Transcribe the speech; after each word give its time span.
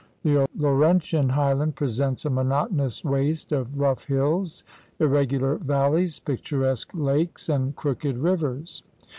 The 0.23 0.47
Laurentian 0.57 1.29
highland 1.29 1.75
presents 1.75 2.25
a 2.25 2.31
monotonous 2.31 3.03
waste 3.05 3.51
of 3.51 3.79
rough 3.79 4.05
hills, 4.05 4.63
irregular 4.97 5.57
valleys, 5.57 6.19
picturesque 6.19 6.89
lakes, 6.95 7.49
and 7.49 7.75
crooked 7.75 8.17
rivers. 8.17 8.81